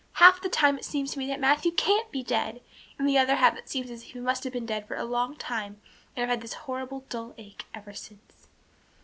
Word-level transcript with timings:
Half 0.13 0.41
the 0.41 0.49
time 0.49 0.79
it 0.79 0.83
seems 0.83 1.11
to 1.11 1.19
me 1.19 1.27
that 1.27 1.39
Matthew 1.39 1.71
can't 1.71 2.09
be 2.11 2.23
dead; 2.23 2.61
and 2.97 3.07
the 3.07 3.19
other 3.19 3.35
half 3.35 3.55
it 3.55 3.69
seems 3.69 3.91
as 3.91 4.01
if 4.01 4.11
he 4.13 4.19
must 4.19 4.43
have 4.43 4.51
been 4.53 4.65
dead 4.65 4.87
for 4.87 4.95
a 4.95 5.05
long 5.05 5.35
time 5.35 5.79
and 6.15 6.23
I've 6.23 6.29
had 6.31 6.41
this 6.41 6.53
horrible 6.65 7.05
dull 7.07 7.35
ache 7.37 7.65
ever 7.75 7.93
since." 7.93 8.47